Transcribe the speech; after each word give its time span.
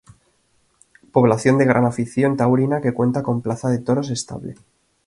Población 1.11 1.59
de 1.59 1.65
gran 1.65 1.85
afición 1.85 2.35
taurina 2.35 2.81
que 2.81 2.91
cuenta 2.91 3.21
con 3.21 3.43
plaza 3.43 3.69
de 3.69 3.77
toros 3.77 4.09
estable. 4.09 4.55